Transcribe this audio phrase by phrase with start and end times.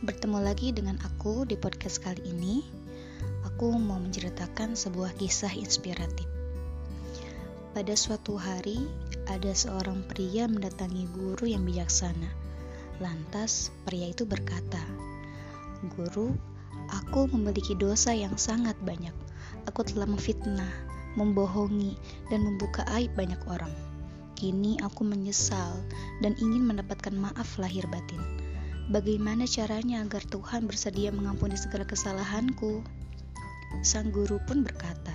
[0.00, 2.64] Bertemu lagi dengan aku di podcast kali ini.
[3.44, 6.24] Aku mau menceritakan sebuah kisah inspiratif.
[7.76, 8.80] Pada suatu hari,
[9.28, 12.32] ada seorang pria mendatangi guru yang bijaksana.
[13.04, 14.80] Lantas, pria itu berkata,
[15.92, 16.32] "Guru,
[16.88, 19.12] aku memiliki dosa yang sangat banyak.
[19.68, 20.72] Aku telah memfitnah,
[21.12, 21.92] membohongi,
[22.32, 23.89] dan membuka aib banyak orang.
[24.40, 25.76] Kini aku menyesal
[26.24, 28.24] dan ingin mendapatkan maaf lahir batin."
[28.88, 32.82] Bagaimana caranya agar Tuhan bersedia mengampuni segala kesalahanku?
[33.86, 35.14] Sang guru pun berkata,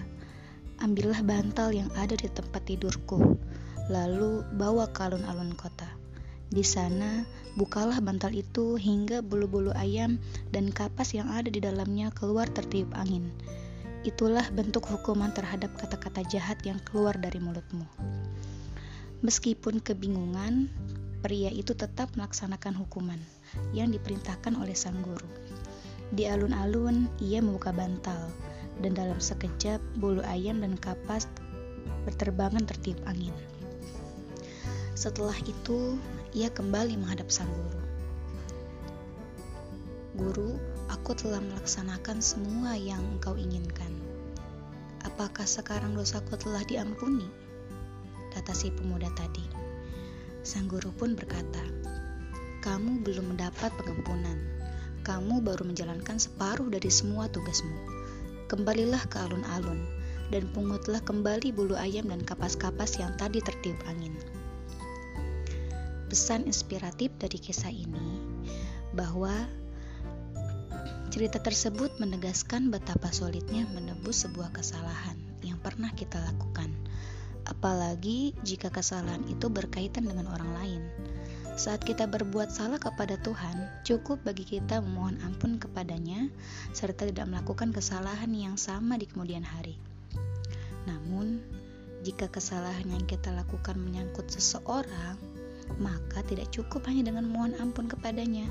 [0.79, 3.35] Ambillah bantal yang ada di tempat tidurku,
[3.91, 5.91] lalu bawa ke alun-alun kota.
[6.48, 7.27] Di sana,
[7.59, 10.23] bukalah bantal itu hingga bulu-bulu ayam
[10.55, 13.27] dan kapas yang ada di dalamnya keluar tertiup angin.
[14.07, 17.84] Itulah bentuk hukuman terhadap kata-kata jahat yang keluar dari mulutmu.
[19.24, 20.68] Meskipun kebingungan,
[21.24, 23.20] pria itu tetap melaksanakan hukuman
[23.72, 25.30] yang diperintahkan oleh sang guru.
[26.12, 28.27] Di alun-alun, ia membuka bantal,
[28.84, 31.32] dan dalam sekejap bulu ayam dan kapas
[32.04, 33.34] berterbangan tertiup angin.
[34.96, 35.96] Setelah itu,
[36.35, 37.82] ia kembali menghadap sang guru.
[40.16, 40.52] Guru,
[40.88, 43.91] aku telah melaksanakan semua yang engkau inginkan.
[45.04, 47.45] Apakah sekarang dosaku telah diampuni?
[48.36, 49.48] Kata si pemuda tadi.
[50.44, 51.64] Sang guru pun berkata,
[52.60, 54.36] "Kamu belum mendapat pengampunan.
[55.08, 57.80] Kamu baru menjalankan separuh dari semua tugasmu.
[58.52, 59.80] Kembalilah ke alun-alun
[60.36, 64.19] dan pungutlah kembali bulu ayam dan kapas-kapas yang tadi tertiup angin."
[66.12, 68.19] Pesan inspiratif dari kisah ini
[68.91, 69.31] bahwa
[71.08, 76.65] cerita tersebut menegaskan betapa sulitnya menebus sebuah kesalahan yang pernah kita lakukan
[77.66, 80.81] apalagi jika kesalahan itu berkaitan dengan orang lain.
[81.58, 86.29] Saat kita berbuat salah kepada Tuhan, cukup bagi kita memohon ampun kepadanya
[86.78, 89.81] serta tidak melakukan kesalahan yang sama di kemudian hari.
[90.85, 91.41] Namun,
[92.06, 95.18] jika kesalahan yang kita lakukan menyangkut seseorang,
[95.81, 98.45] maka tidak cukup hanya dengan mohon ampun kepadanya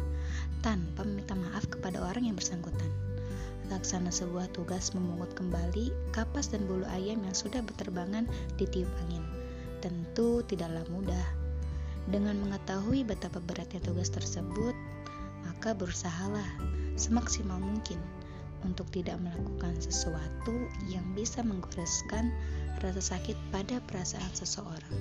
[0.59, 2.91] tanpa meminta maaf kepada orang yang bersangkutan
[3.73, 8.29] laksana sebuah tugas memungut kembali kapas dan bulu ayam yang sudah berterbangan
[8.61, 9.25] di tiup angin.
[9.81, 11.27] Tentu tidaklah mudah.
[12.05, 14.77] Dengan mengetahui betapa beratnya tugas tersebut,
[15.49, 16.49] maka berusahalah
[17.01, 17.97] semaksimal mungkin
[18.65, 20.57] untuk tidak melakukan sesuatu
[20.89, 22.33] yang bisa menggoreskan
[22.81, 24.97] rasa sakit pada perasaan seseorang.